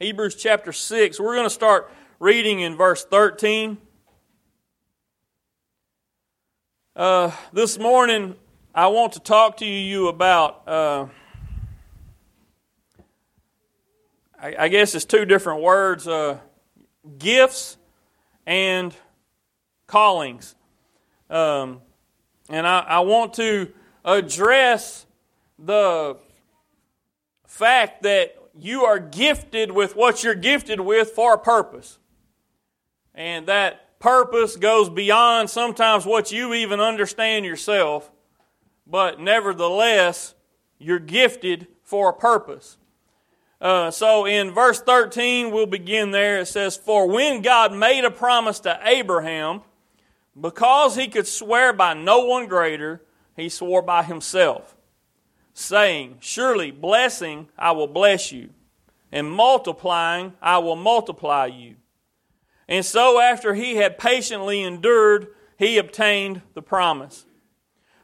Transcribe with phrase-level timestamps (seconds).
[0.00, 1.20] Hebrews chapter 6.
[1.20, 3.78] We're going to start reading in verse 13.
[6.96, 8.34] Uh, this morning,
[8.74, 11.06] I want to talk to you about, uh,
[14.36, 16.38] I, I, guess it's two different words uh,
[17.16, 17.76] gifts
[18.46, 18.92] and
[19.86, 20.56] callings.
[21.30, 21.80] Um,
[22.50, 23.72] and I, I want to
[24.04, 25.06] address
[25.56, 26.16] the
[27.46, 31.98] fact that you are gifted with what you're gifted with for a purpose.
[33.14, 38.10] And that purpose goes beyond sometimes what you even understand yourself,
[38.86, 40.34] but nevertheless,
[40.78, 42.76] you're gifted for a purpose.
[43.60, 46.40] Uh, so in verse 13, we'll begin there.
[46.40, 49.62] It says, For when God made a promise to Abraham,
[50.38, 53.00] because he could swear by no one greater,
[53.36, 54.76] he swore by himself
[55.54, 58.50] saying, Surely blessing I will bless you,
[59.10, 61.76] and multiplying I will multiply you.
[62.68, 67.24] And so, after he had patiently endured, he obtained the promise.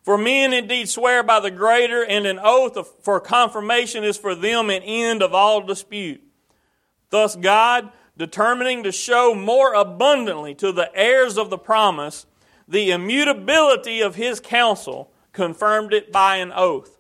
[0.03, 4.71] For men indeed swear by the greater, and an oath for confirmation is for them
[4.71, 6.23] an end of all dispute.
[7.11, 12.27] Thus, God, determining to show more abundantly to the heirs of the promise
[12.69, 17.00] the immutability of his counsel, confirmed it by an oath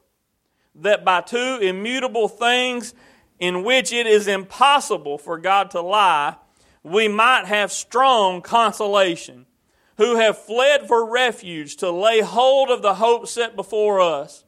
[0.74, 2.94] that by two immutable things
[3.38, 6.36] in which it is impossible for God to lie,
[6.82, 9.46] we might have strong consolation,
[9.96, 14.44] who have fled for refuge to lay hold of the hope set before us.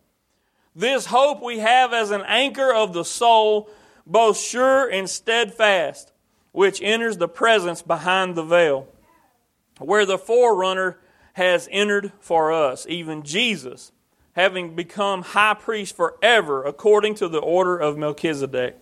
[0.74, 3.68] This hope we have as an anchor of the soul,
[4.06, 6.12] both sure and steadfast,
[6.52, 8.88] which enters the presence behind the veil,
[9.78, 10.98] where the forerunner
[11.34, 13.91] has entered for us, even Jesus
[14.32, 18.76] having become high priest forever according to the order of Melchizedek.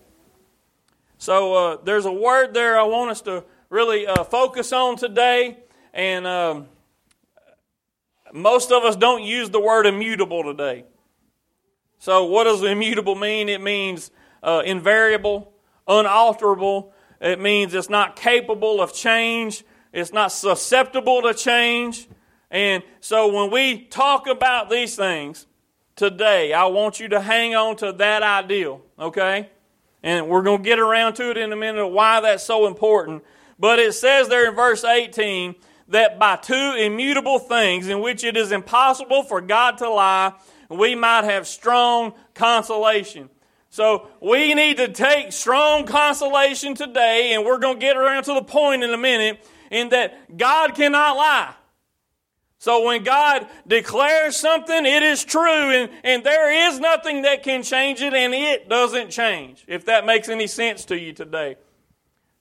[1.19, 5.59] So uh, there's a word there I want us to really uh, focus on today.
[5.93, 6.69] And um,
[8.33, 10.85] most of us don't use the word immutable today.
[11.99, 13.51] So, what does immutable mean?
[13.51, 14.11] It means
[14.43, 15.53] uh, invariable,
[15.87, 16.95] unalterable.
[17.21, 19.65] It means it's not capable of change.
[19.93, 22.09] It's not susceptible to change.
[22.51, 25.47] And so when we talk about these things
[26.01, 29.51] today, I want you to hang on to that ideal, okay?
[30.03, 32.67] And we're going to get around to it in a minute of why that's so
[32.67, 33.23] important.
[33.59, 35.55] But it says there in verse 18
[35.89, 40.33] that by two immutable things in which it is impossible for God to lie,
[40.71, 43.29] we might have strong consolation.
[43.69, 48.33] So we need to take strong consolation today, and we're going to get around to
[48.33, 51.55] the point in a minute in that God cannot lie.
[52.61, 57.63] So when God declares something, it is true, and, and there is nothing that can
[57.63, 61.57] change it, and it doesn't change, if that makes any sense to you today.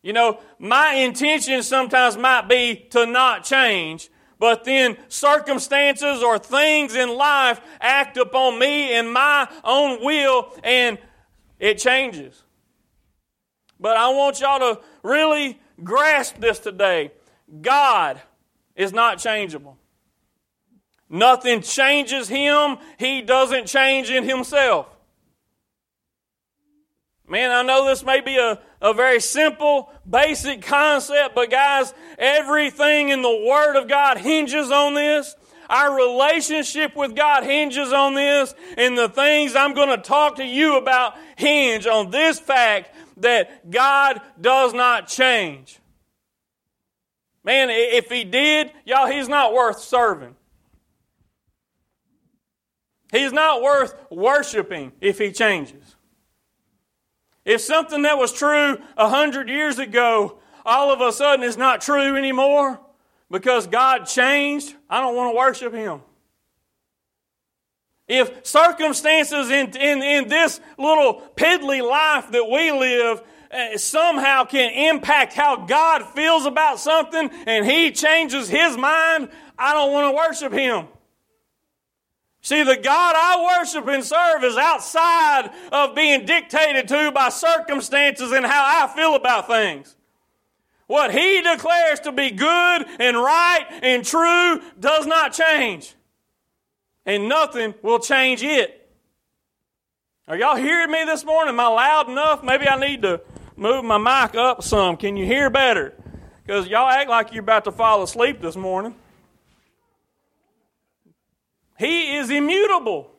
[0.01, 4.09] You know, my intention sometimes might be to not change,
[4.39, 10.97] but then circumstances or things in life act upon me in my own will, and
[11.59, 12.43] it changes.
[13.79, 17.13] But I want y'all to really grasp this today.
[17.61, 18.21] God
[18.75, 19.78] is not changeable.
[21.09, 24.87] Nothing changes him, he doesn't change in himself.
[27.27, 33.09] Man, I know this may be a, a very simple, basic concept, but guys, everything
[33.09, 35.35] in the Word of God hinges on this.
[35.69, 40.45] Our relationship with God hinges on this, and the things I'm going to talk to
[40.45, 45.79] you about hinge on this fact that God does not change.
[47.43, 50.35] Man, if He did, y'all, He's not worth serving.
[53.11, 55.95] He's not worth worshiping if he changes.
[57.45, 61.81] If something that was true a hundred years ago all of a sudden is not
[61.81, 62.79] true anymore
[63.31, 66.01] because God changed, I don't want to worship him.
[68.07, 73.21] If circumstances in, in, in this little piddly life that we live
[73.51, 79.73] uh, somehow can impact how God feels about something and he changes his mind, I
[79.73, 80.87] don't want to worship him.
[82.41, 88.31] See, the God I worship and serve is outside of being dictated to by circumstances
[88.31, 89.95] and how I feel about things.
[90.87, 95.93] What He declares to be good and right and true does not change.
[97.05, 98.75] And nothing will change it.
[100.27, 101.55] Are y'all hearing me this morning?
[101.55, 102.43] Am I loud enough?
[102.43, 103.21] Maybe I need to
[103.55, 104.95] move my mic up some.
[104.95, 105.93] Can you hear better?
[106.45, 108.95] Because y'all act like you're about to fall asleep this morning.
[111.79, 113.15] He is immutable.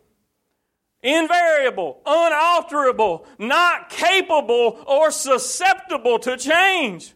[1.03, 7.15] invariable, unalterable, not capable or susceptible to change.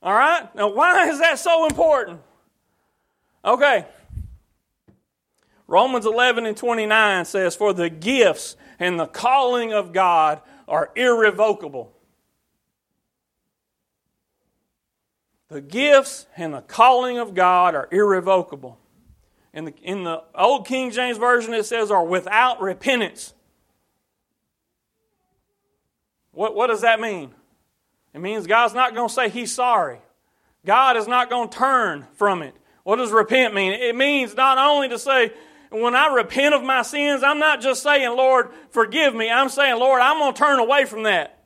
[0.00, 0.54] All right?
[0.54, 2.20] Now, why is that so important?
[3.44, 3.86] Okay.
[5.66, 11.92] Romans 11 and 29 says, For the gifts and the calling of God are irrevocable.
[15.48, 18.78] The gifts and the calling of God are irrevocable.
[19.56, 23.32] In the, in the Old King James Version, it says, are without repentance.
[26.32, 27.30] What, what does that mean?
[28.12, 30.00] It means God's not going to say He's sorry.
[30.66, 32.54] God is not going to turn from it.
[32.84, 33.72] What does repent mean?
[33.72, 35.32] It means not only to say,
[35.70, 39.30] when I repent of my sins, I'm not just saying, Lord, forgive me.
[39.30, 41.42] I'm saying, Lord, I'm going to turn away from that.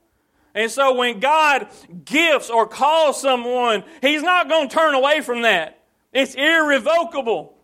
[0.53, 1.69] And so when God
[2.05, 5.81] gifts or calls someone, He's not going to turn away from that.
[6.13, 7.55] It's irrevocable.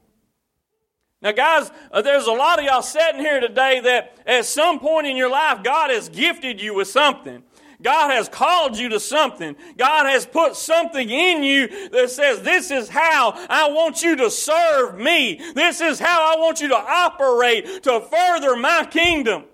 [1.26, 5.08] Now, guys, uh, there's a lot of y'all sitting here today that at some point
[5.08, 7.42] in your life, God has gifted you with something.
[7.82, 9.56] God has called you to something.
[9.76, 14.30] God has put something in you that says, This is how I want you to
[14.30, 15.40] serve me.
[15.52, 19.46] This is how I want you to operate to further my kingdom.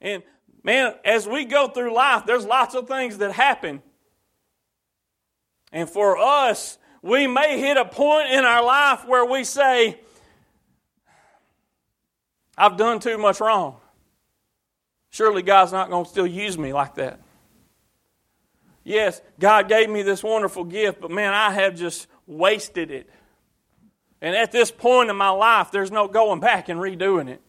[0.00, 0.24] And
[0.64, 3.80] man, as we go through life, there's lots of things that happen.
[5.70, 10.00] And for us, we may hit a point in our life where we say,
[12.62, 13.78] I've done too much wrong.
[15.10, 17.18] Surely God's not going to still use me like that.
[18.84, 23.10] Yes, God gave me this wonderful gift, but man, I have just wasted it.
[24.20, 27.40] And at this point in my life, there's no going back and redoing it.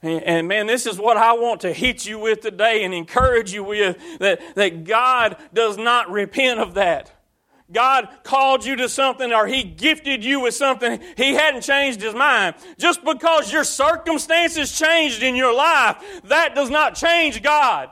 [0.00, 3.64] And, man, this is what I want to hit you with today and encourage you
[3.64, 7.10] with that, that God does not repent of that.
[7.72, 12.14] God called you to something or He gifted you with something, He hadn't changed His
[12.14, 12.56] mind.
[12.78, 17.90] Just because your circumstances changed in your life, that does not change God.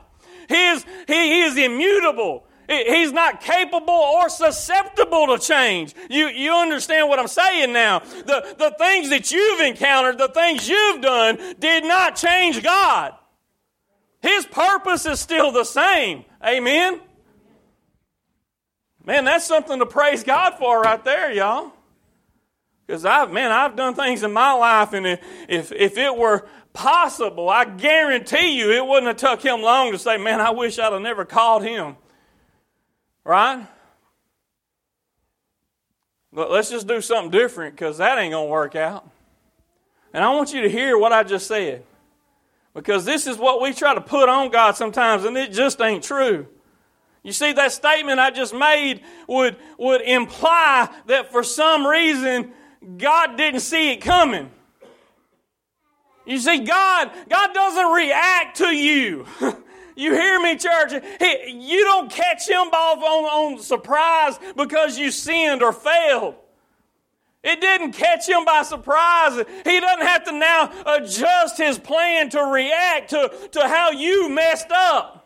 [0.49, 2.45] He is, he, is immutable.
[2.69, 5.95] He's not capable or susceptible to change.
[6.09, 8.01] You, you understand what I'm saying now.
[8.01, 13.15] The, the things that you've encountered, the things you've done, did not change God.
[14.21, 16.25] His purpose is still the same.
[16.45, 17.01] Amen?
[19.05, 21.73] Man, that's something to praise God for right there, y'all.
[22.87, 27.49] Because I've, man, I've done things in my life, and if, if it were possible,
[27.49, 30.93] I guarantee you it wouldn't have took him long to say, man, I wish I'd
[30.93, 31.97] have never called him.
[33.25, 33.67] Right?
[36.33, 39.09] But let's just do something different because that ain't going to work out.
[40.13, 41.85] And I want you to hear what I just said.
[42.75, 46.03] Because this is what we try to put on God sometimes, and it just ain't
[46.03, 46.47] true.
[47.23, 52.53] You see, that statement I just made would, would imply that for some reason
[52.99, 54.51] God didn't see it coming.
[56.27, 59.27] You see, God, God doesn't react to you.
[59.95, 60.93] You hear me, church?
[61.21, 66.35] He, you don't catch him off on, on surprise because you sinned or failed.
[67.45, 69.45] It didn't catch him by surprise.
[69.65, 74.71] He doesn't have to now adjust his plan to react to, to how you messed
[74.71, 75.22] up.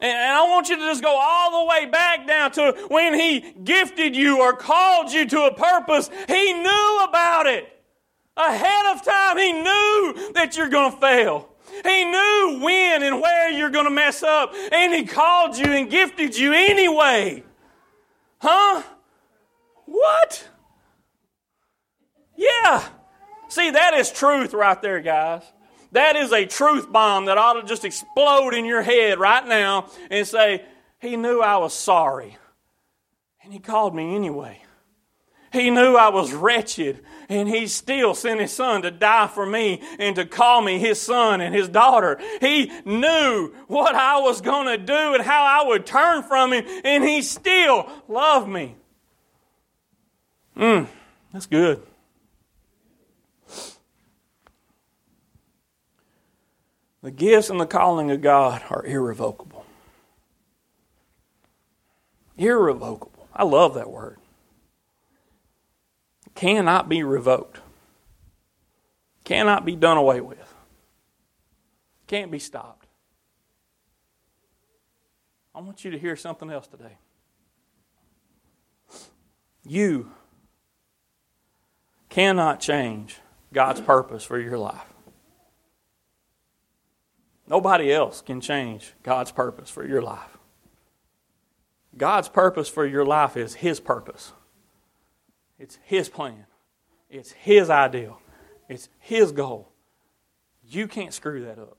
[0.00, 3.40] And I want you to just go all the way back down to when he
[3.64, 6.08] gifted you or called you to a purpose.
[6.28, 7.72] He knew about it.
[8.36, 11.48] Ahead of time, he knew that you're going to fail.
[11.84, 15.90] He knew when and where you're going to mess up, and He called you and
[15.90, 17.44] gifted you anyway.
[18.38, 18.82] Huh?
[19.86, 20.48] What?
[22.36, 22.88] Yeah.
[23.48, 25.42] See, that is truth right there, guys.
[25.92, 29.90] That is a truth bomb that ought to just explode in your head right now
[30.10, 30.64] and say,
[31.00, 32.36] He knew I was sorry,
[33.42, 34.62] and He called me anyway.
[35.50, 39.82] He knew I was wretched, and He still sent His Son to die for me
[39.98, 42.20] and to call me His son and His daughter.
[42.40, 46.64] He knew what I was going to do and how I would turn from Him,
[46.84, 48.76] and He still loved me.
[50.54, 50.86] Mmm,
[51.32, 51.82] that's good.
[57.08, 59.64] The gifts and the calling of God are irrevocable.
[62.36, 63.26] Irrevocable.
[63.34, 64.18] I love that word
[66.34, 67.60] cannot be revoked,
[69.24, 70.54] cannot be done away with,
[72.08, 72.86] can't be stopped.
[75.54, 76.98] I want you to hear something else today.
[79.66, 80.10] You
[82.10, 83.16] cannot change
[83.54, 84.84] God's purpose for your life.
[87.48, 90.36] Nobody else can change God's purpose for your life.
[91.96, 94.32] God's purpose for your life is His purpose.
[95.58, 96.46] It's His plan,
[97.10, 98.20] it's His ideal.
[98.68, 99.72] It's His goal.
[100.68, 101.78] You can't screw that up.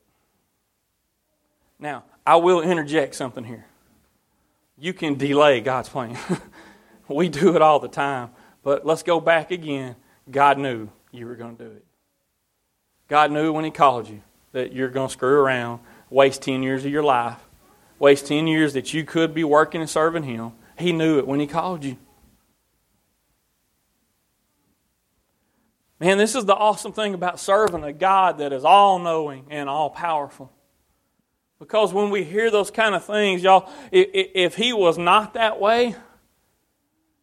[1.77, 3.67] Now, I will interject something here.
[4.75, 6.17] You can delay God's plan.
[7.07, 8.31] we do it all the time.
[8.63, 9.95] But let's go back again.
[10.31, 11.85] God knew you were going to do it.
[13.07, 15.79] God knew when He called you that you're going to screw around,
[16.10, 17.38] waste 10 years of your life,
[18.00, 20.53] waste 10 years that you could be working and serving Him.
[20.77, 21.98] He knew it when He called you.
[26.00, 29.68] Man, this is the awesome thing about serving a God that is all knowing and
[29.68, 30.50] all powerful.
[31.60, 35.94] Because when we hear those kind of things, y'all, if He was not that way,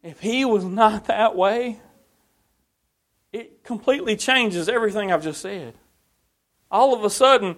[0.03, 1.79] if He was not that way,
[3.33, 5.73] it completely changes everything I've just said.
[6.69, 7.55] All of a sudden,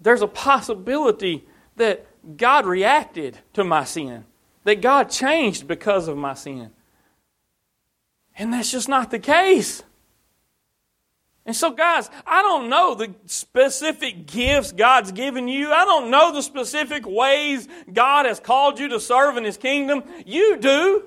[0.00, 1.46] there's a possibility
[1.76, 2.06] that
[2.36, 4.24] God reacted to my sin,
[4.64, 6.70] that God changed because of my sin.
[8.36, 9.82] And that's just not the case.
[11.44, 15.72] And so, guys, I don't know the specific gifts God's given you.
[15.72, 20.04] I don't know the specific ways God has called you to serve in His kingdom.
[20.24, 21.04] You do.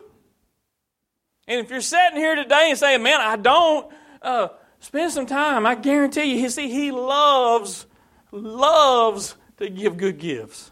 [1.47, 3.89] And if you're sitting here today and saying, man, I don't,
[4.21, 5.65] uh, spend some time.
[5.65, 7.85] I guarantee you, you see, He loves,
[8.31, 10.71] loves to give good gifts.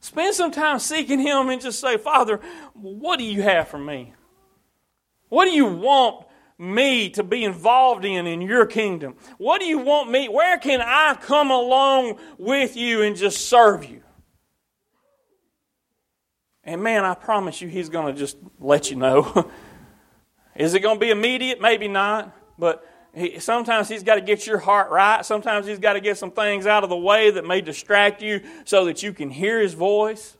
[0.00, 2.40] Spend some time seeking Him and just say, Father,
[2.74, 4.14] what do you have for me?
[5.28, 6.26] What do you want
[6.58, 9.14] me to be involved in in your kingdom?
[9.38, 10.28] What do you want me?
[10.28, 14.02] Where can I come along with you and just serve you?
[16.64, 19.50] And man, I promise you, He's going to just let you know.
[20.56, 21.60] Is it going to be immediate?
[21.60, 22.36] Maybe not.
[22.58, 22.86] But
[23.38, 25.24] sometimes He's got to get your heart right.
[25.24, 28.40] Sometimes He's got to get some things out of the way that may distract you
[28.64, 30.36] so that you can hear His voice.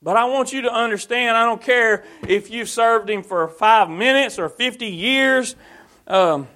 [0.00, 3.88] But I want you to understand I don't care if you've served Him for five
[3.88, 5.56] minutes or 50 years,
[6.06, 6.48] um,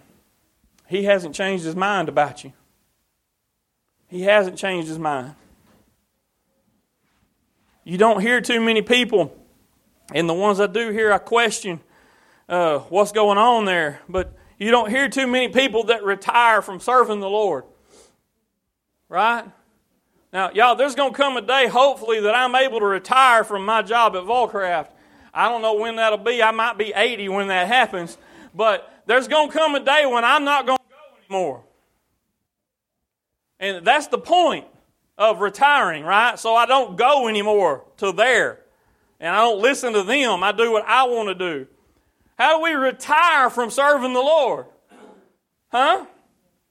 [0.89, 2.53] He hasn't changed His mind about you.
[4.09, 5.35] He hasn't changed His mind.
[7.85, 9.37] You don't hear too many people,
[10.13, 11.81] and the ones I do hear, I question
[12.49, 14.00] uh, what's going on there.
[14.09, 17.65] But you don't hear too many people that retire from serving the Lord.
[19.09, 19.45] Right?
[20.33, 23.65] Now, y'all, there's going to come a day, hopefully, that I'm able to retire from
[23.65, 24.88] my job at Volcraft.
[25.33, 26.43] I don't know when that'll be.
[26.43, 28.19] I might be 80 when that happens.
[28.55, 31.65] But there's going to come a day when I'm not going to go anymore.
[33.61, 34.67] And that's the point
[35.19, 36.38] of retiring, right?
[36.38, 38.61] So I don't go anymore to there.
[39.21, 40.43] And I don't listen to them.
[40.43, 41.67] I do what I want to do.
[42.38, 44.66] How do we retire from serving the Lord?
[45.69, 46.07] Huh?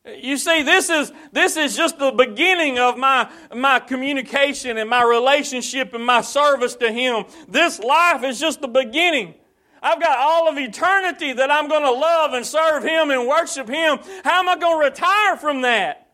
[0.05, 5.03] You see, this is, this is just the beginning of my, my communication and my
[5.03, 7.25] relationship and my service to Him.
[7.47, 9.33] This life is just the beginning.
[9.81, 13.67] I've got all of eternity that I'm going to love and serve Him and worship
[13.67, 13.97] Him.
[14.23, 16.04] How am I going to retire from that?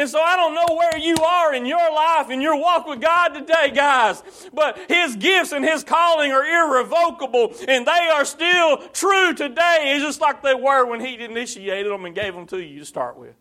[0.00, 3.02] And so I don't know where you are in your life and your walk with
[3.02, 4.22] God today, guys.
[4.50, 9.92] But His gifts and His calling are irrevocable and they are still true today.
[9.92, 12.86] It's just like they were when He initiated them and gave them to you to
[12.86, 13.34] start with.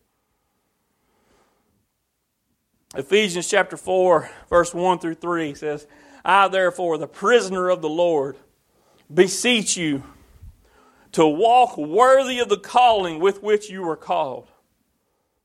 [2.93, 5.87] Ephesians chapter 4, verse 1 through 3 says,
[6.25, 8.35] I therefore, the prisoner of the Lord,
[9.13, 10.03] beseech you
[11.13, 14.49] to walk worthy of the calling with which you were called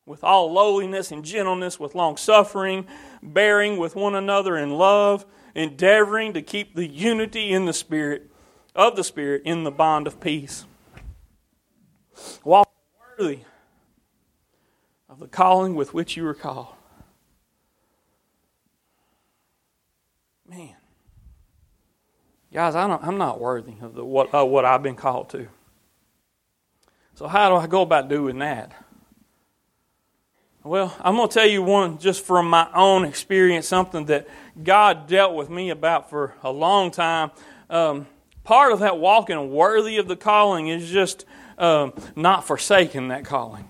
[0.07, 2.87] with all lowliness and gentleness, with long suffering,
[3.23, 8.31] bearing with one another in love, endeavoring to keep the unity in the Spirit,
[8.75, 10.67] of the Spirit, in the bond of peace.
[12.45, 12.71] Walk
[13.19, 13.41] worthy
[15.09, 16.75] of the calling with which you were called.
[20.47, 20.75] Man.
[22.53, 25.49] Guys, I am not worthy of the, what, what I've been called to.
[27.15, 28.84] So, how do I go about doing that?
[30.67, 34.27] Well, I'm going to tell you one just from my own experience, something that
[34.63, 37.33] God dealt with me about for a long time.
[37.69, 38.07] Um,
[38.45, 41.27] part of that walking worthy of the calling is just
[41.59, 43.69] um, not forsaking that calling.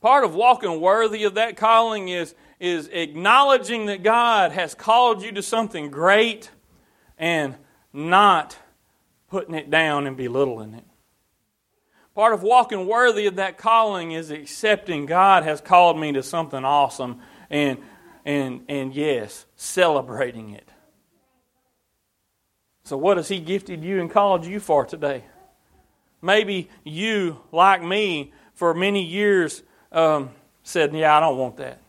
[0.00, 5.32] Part of walking worthy of that calling is, is acknowledging that God has called you
[5.32, 6.52] to something great
[7.18, 7.56] and
[7.92, 8.56] not
[9.28, 10.84] putting it down and belittling it.
[12.18, 16.64] Part of walking worthy of that calling is accepting God has called me to something
[16.64, 17.78] awesome and,
[18.24, 20.68] and, and yes, celebrating it.
[22.82, 25.26] So, what has He gifted you and called you for today?
[26.20, 30.30] Maybe you, like me, for many years um,
[30.64, 31.80] said, Yeah, I don't want that.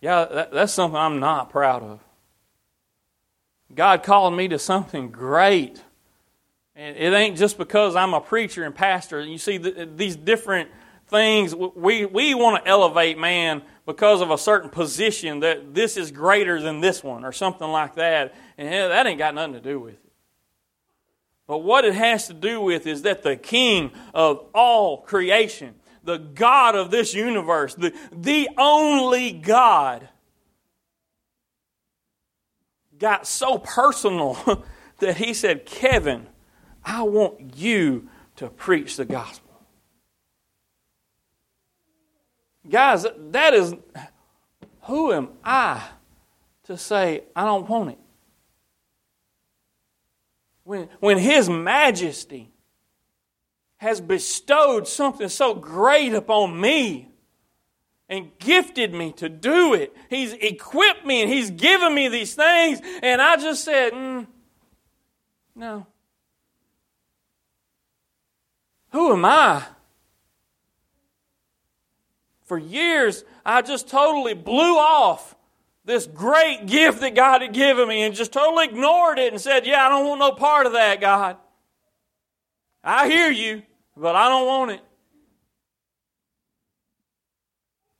[0.00, 2.00] Yeah, that, that's something I'm not proud of.
[3.74, 5.82] God called me to something great.
[6.74, 9.20] And it ain't just because I'm a preacher and pastor.
[9.20, 10.70] You see, the, these different
[11.08, 16.10] things, we, we want to elevate man because of a certain position that this is
[16.10, 18.34] greater than this one or something like that.
[18.56, 20.12] And that ain't got nothing to do with it.
[21.46, 25.74] But what it has to do with is that the king of all creation,
[26.04, 30.08] the God of this universe, the, the only God,
[33.02, 34.64] got so personal
[35.00, 36.28] that he said, Kevin,
[36.84, 39.50] I want you to preach the gospel.
[42.68, 43.74] Guys, that is,
[44.82, 45.82] who am I
[46.64, 47.98] to say, I don't want it?
[50.62, 52.52] When, when His majesty
[53.78, 57.11] has bestowed something so great upon me
[58.12, 62.80] and gifted me to do it, He's equipped me and He's given me these things,
[63.02, 64.26] and I just said, mm,
[65.54, 65.86] no.
[68.90, 69.64] Who am I?
[72.44, 75.34] For years, I just totally blew off
[75.84, 79.66] this great gift that God had given me and just totally ignored it and said,
[79.66, 81.38] Yeah, I don't want no part of that, God.
[82.84, 83.62] I hear you,
[83.96, 84.80] but I don't want it.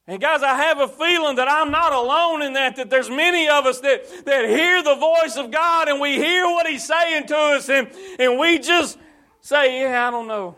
[0.07, 3.49] And guys, I have a feeling that I'm not alone in that, that there's many
[3.49, 7.29] of us that, that hear the voice of God and we hear what He's saying
[7.29, 8.99] to us and, and we just
[9.41, 10.57] say, Yeah, I don't know.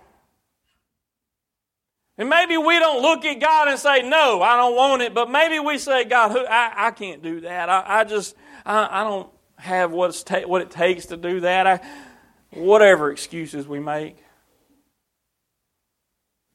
[2.17, 5.15] And maybe we don't look at God and say, no, I don't want it.
[5.15, 7.69] But maybe we say, God, who, I, I can't do that.
[7.69, 11.67] I, I just, I, I, don't have what's ta- what it takes to do that.
[11.67, 11.81] I,
[12.51, 14.24] whatever excuses we make.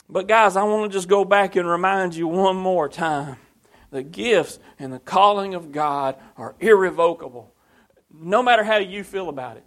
[0.09, 3.37] But guys, I want to just go back and remind you one more time.
[3.91, 7.53] The gifts and the calling of God are irrevocable,
[8.11, 9.63] no matter how you feel about it.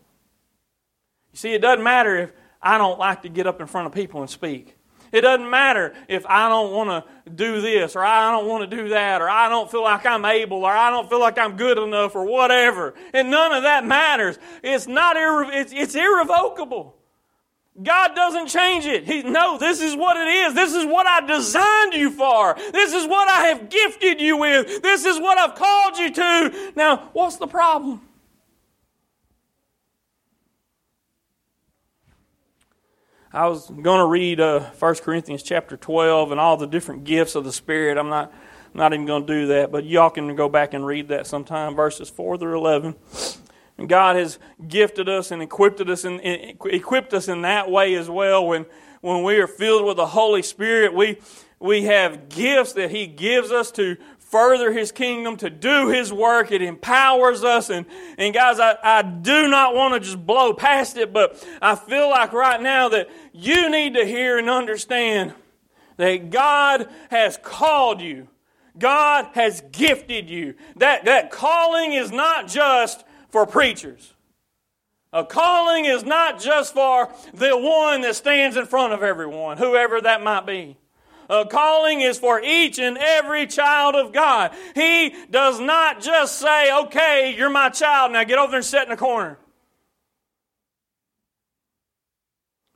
[1.33, 3.95] You see, it doesn't matter if I don't like to get up in front of
[3.95, 4.77] people and speak.
[5.13, 8.77] It doesn't matter if I don't want to do this or I don't want to
[8.77, 11.57] do that or I don't feel like I'm able or I don't feel like I'm
[11.57, 12.95] good enough or whatever.
[13.13, 14.39] And none of that matters.
[14.63, 16.97] It's not irre- it's, it's irrevocable.
[17.81, 19.05] God doesn't change it.
[19.05, 20.55] He, no, this is what it is.
[20.55, 22.55] This is what I designed you for.
[22.71, 24.83] This is what I have gifted you with.
[24.83, 26.73] This is what I've called you to.
[26.77, 28.03] Now, what's the problem?
[33.33, 37.35] I was going to read uh, 1 Corinthians chapter 12 and all the different gifts
[37.35, 37.97] of the Spirit.
[37.97, 38.31] I'm not,
[38.75, 41.75] not even going to do that, but y'all can go back and read that sometime,
[41.75, 42.95] verses 4 through 11.
[43.83, 48.09] And God has gifted us and equipped us in, equipped us in that way as
[48.09, 48.47] well.
[48.47, 48.65] When,
[49.01, 51.19] when we are filled with the Holy Spirit, we,
[51.59, 56.53] we have gifts that He gives us to further His kingdom, to do His work.
[56.53, 57.71] It empowers us.
[57.71, 57.85] And,
[58.19, 62.09] and guys, I, I do not want to just blow past it, but I feel
[62.09, 65.35] like right now that you need to hear and understand
[65.97, 68.29] that God has called you.
[68.79, 70.55] God has gifted you.
[70.77, 74.13] That, that calling is not just for preachers.
[75.13, 80.01] A calling is not just for the one that stands in front of everyone, whoever
[80.01, 80.77] that might be.
[81.29, 84.53] A calling is for each and every child of God.
[84.75, 88.87] He does not just say, okay, you're my child, now get over there and sit
[88.87, 89.39] in a corner.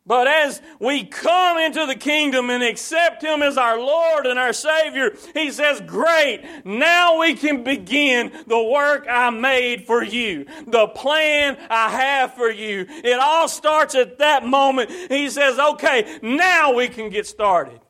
[0.07, 4.53] But as we come into the kingdom and accept Him as our Lord and our
[4.53, 10.87] Savior, He says, Great, now we can begin the work I made for you, the
[10.87, 12.87] plan I have for you.
[12.89, 14.91] It all starts at that moment.
[15.11, 17.81] He says, Okay, now we can get started.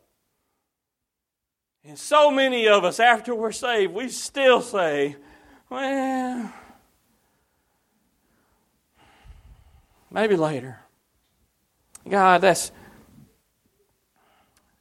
[1.85, 5.15] And so many of us, after we're saved, we still say,
[5.71, 6.53] well,
[10.11, 10.81] maybe later.
[12.09, 12.73] God, that's.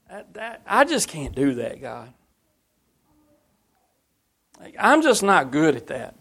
[0.10, 2.14] That, that, I just can't do that, God.
[4.60, 6.16] Like, I'm just not good at that.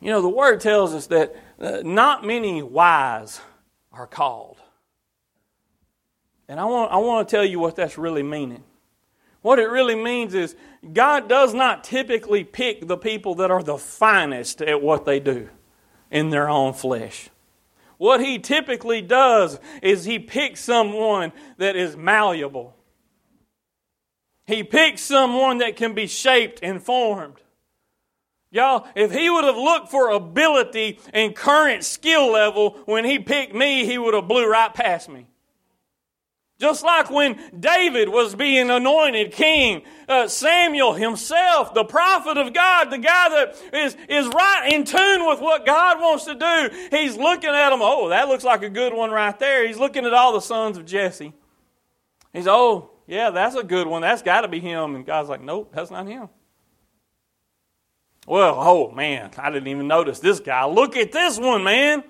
[0.00, 3.40] You know, the Word tells us that uh, not many wise
[3.92, 4.58] are called.
[6.48, 8.62] And I want, I want to tell you what that's really meaning.
[9.42, 10.56] What it really means is
[10.92, 15.48] God does not typically pick the people that are the finest at what they do
[16.10, 17.30] in their own flesh.
[17.98, 22.74] What He typically does is He picks someone that is malleable.
[24.46, 27.40] He picks someone that can be shaped and formed.
[28.50, 33.54] Y'all, if he would have looked for ability and current skill level when he picked
[33.54, 35.26] me, he would have blew right past me.
[36.58, 42.90] Just like when David was being anointed king, uh, Samuel himself, the prophet of God,
[42.90, 47.14] the guy that is, is right in tune with what God wants to do, he's
[47.14, 47.80] looking at him.
[47.82, 49.66] oh, that looks like a good one right there.
[49.66, 51.34] He's looking at all the sons of Jesse.
[52.32, 54.00] He's, oh, yeah, that's a good one.
[54.00, 54.94] That's got to be him.
[54.94, 56.30] And God's like, nope, that's not him.
[58.26, 60.64] Well, oh man, I didn't even notice this guy.
[60.64, 62.02] Look at this one, man.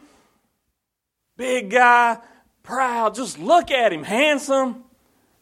[1.36, 2.18] Big guy,
[2.66, 3.14] proud.
[3.14, 4.84] Just look at him, handsome.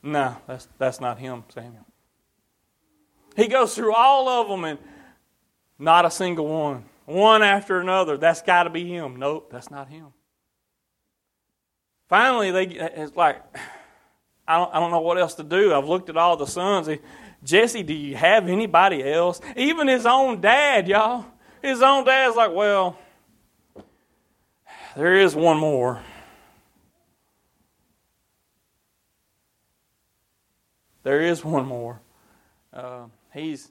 [0.03, 1.87] No, that's, that's not him, Samuel.
[3.35, 4.79] He goes through all of them and
[5.79, 6.85] not a single one.
[7.07, 8.17] One after another.
[8.17, 9.17] That's got to be him.
[9.17, 10.07] Nope, that's not him.
[12.09, 13.43] Finally, they it's like,
[14.47, 15.75] I don't, I don't know what else to do.
[15.75, 16.89] I've looked at all the sons.
[17.43, 19.41] Jesse, do you have anybody else?
[19.57, 21.27] Even his own dad, y'all.
[21.63, 22.99] His own dad's like, well,
[24.97, 26.03] there is one more.
[31.05, 32.01] There is one more.
[32.73, 33.71] Uh, he's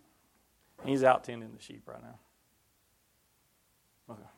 [0.85, 2.19] he's out tending the sheep right now.
[4.11, 4.29] Okay.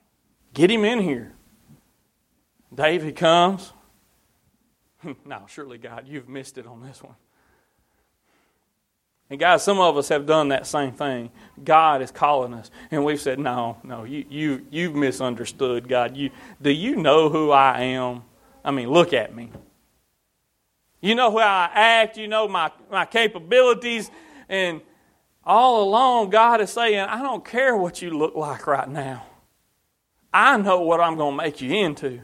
[0.54, 1.34] Get him in here.
[2.74, 3.72] David comes.
[5.26, 7.16] now, surely, God, you've missed it on this one.
[9.30, 11.32] And guys, some of us have done that same thing.
[11.64, 16.16] God is calling us, and we've said, "No, no, you, you, you've misunderstood God.
[16.16, 16.30] You,
[16.62, 18.24] do you know who I am?
[18.64, 19.52] I mean, look at me.
[21.02, 22.18] You know how I act.
[22.18, 24.10] You know my my capabilities,
[24.50, 24.82] and
[25.44, 29.26] all along, God is saying, I don't care what you look like right now.
[30.34, 32.22] I know what I'm going to make you into."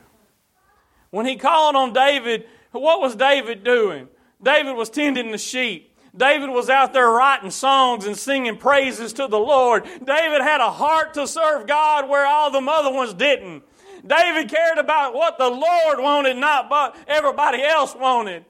[1.12, 4.08] When He called on David, what was David doing?
[4.42, 5.96] David was tending the sheep.
[6.16, 9.84] David was out there writing songs and singing praises to the Lord.
[9.84, 13.64] David had a heart to serve God where all the other ones didn't.
[14.06, 18.46] David cared about what the Lord wanted, not what everybody else wanted.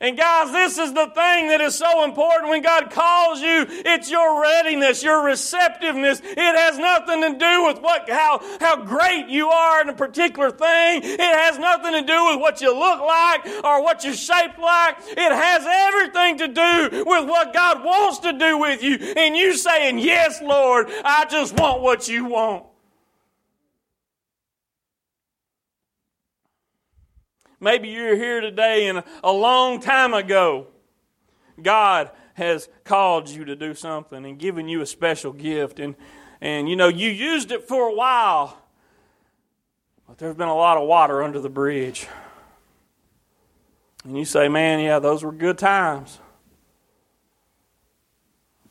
[0.00, 3.64] And guys, this is the thing that is so important when God calls you.
[3.68, 6.20] It's your readiness, your receptiveness.
[6.20, 10.50] It has nothing to do with what, how, how great you are in a particular
[10.50, 11.02] thing.
[11.04, 14.96] It has nothing to do with what you look like or what you're shaped like.
[15.06, 18.96] It has everything to do with what God wants to do with you.
[19.16, 22.64] And you saying, yes, Lord, I just want what you want.
[27.64, 30.66] Maybe you're here today and a long time ago,
[31.62, 35.80] God has called you to do something and given you a special gift.
[35.80, 35.94] And,
[36.42, 38.58] and you know, you used it for a while,
[40.06, 42.06] but there's been a lot of water under the bridge.
[44.04, 46.18] And you say, man, yeah, those were good times.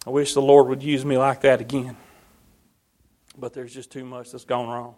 [0.05, 1.97] I wish the Lord would use me like that again.
[3.39, 4.93] But there's just too much that's gone wrong.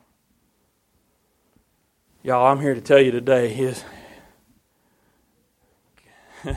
[2.26, 3.84] Y'all, I'm here to tell you today his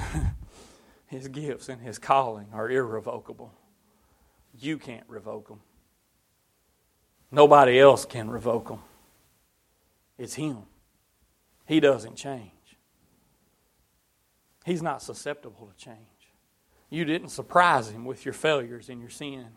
[1.09, 3.53] his gifts and his calling are irrevocable.
[4.59, 5.61] You can't revoke them.
[7.31, 8.79] Nobody else can revoke them.
[10.17, 10.63] It's him.
[11.67, 12.79] He doesn't change.
[14.65, 15.99] He's not susceptible to change.
[16.89, 19.49] You didn't surprise him with your failures and your sin.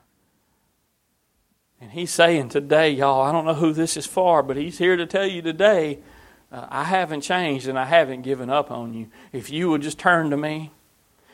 [1.81, 4.95] And he's saying today, y'all, I don't know who this is for, but he's here
[4.95, 5.99] to tell you today,
[6.51, 9.07] uh, I haven't changed and I haven't given up on you.
[9.33, 10.71] If you will just turn to me,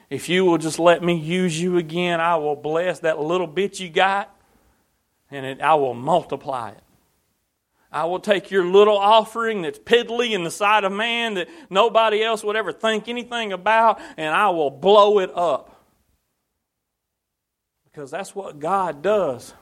[0.09, 3.81] if you will just let me use you again, I will bless that little bit
[3.81, 4.33] you got
[5.29, 6.81] and it, I will multiply it.
[7.91, 12.23] I will take your little offering that's piddly in the sight of man that nobody
[12.23, 15.85] else would ever think anything about, and I will blow it up.
[17.85, 19.53] Because that's what God does.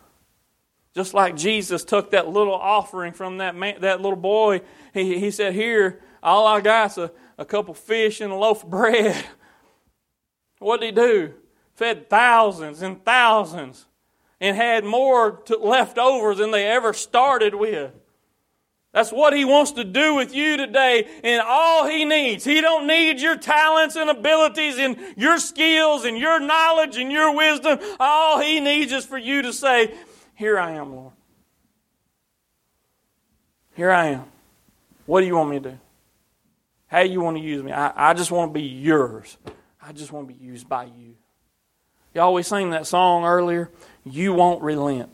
[0.95, 4.61] Just like Jesus took that little offering from that man, that little boy,
[4.93, 8.69] he, he said, Here, all I got's a, a couple fish and a loaf of
[8.69, 9.25] bread.
[10.59, 11.33] what did he do?
[11.73, 13.85] Fed thousands and thousands
[14.39, 17.91] and had more to, left over than they ever started with.
[18.93, 22.45] That's what he wants to do with you today and all he needs.
[22.45, 27.35] He don't need your talents and abilities and your skills and your knowledge and your
[27.35, 27.79] wisdom.
[27.99, 29.93] All he needs is for you to say,
[30.35, 31.13] here I am, Lord.
[33.75, 34.25] Here I am.
[35.05, 35.79] What do you want me to do?
[36.87, 37.71] How do you want to use me?
[37.71, 39.37] I, I just want to be yours.
[39.81, 41.15] I just want to be used by you.
[42.13, 43.69] Y'all, we sang that song earlier.
[44.05, 45.09] You won't relent.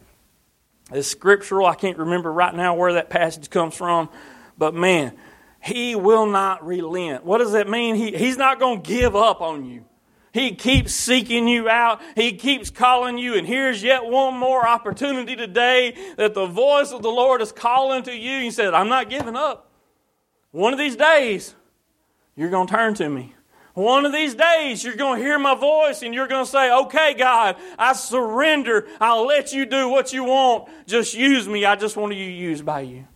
[0.91, 1.65] It's scriptural.
[1.65, 4.09] I can't remember right now where that passage comes from,
[4.57, 5.13] but man,
[5.61, 7.23] he will not relent.
[7.23, 7.95] What does that mean?
[7.95, 9.85] He, he's not going to give up on you.
[10.33, 12.01] He keeps seeking you out.
[12.15, 13.35] He keeps calling you.
[13.35, 18.03] And here's yet one more opportunity today that the voice of the Lord is calling
[18.03, 18.39] to you.
[18.39, 19.69] He said, I'm not giving up.
[20.51, 21.53] One of these days,
[22.35, 23.35] you're going to turn to me.
[23.73, 26.73] One of these days, you're going to hear my voice and you're going to say,
[26.73, 28.87] Okay, God, I surrender.
[28.99, 30.69] I'll let you do what you want.
[30.87, 31.65] Just use me.
[31.65, 33.07] I just want to be used by you.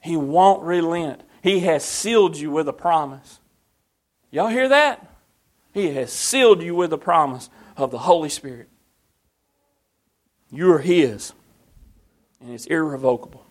[0.00, 1.22] He won't relent.
[1.42, 3.40] He has sealed you with a promise.
[4.30, 5.11] Y'all hear that?
[5.72, 8.68] He has sealed you with the promise of the Holy Spirit.
[10.50, 11.32] You're His,
[12.40, 13.41] and it's irrevocable.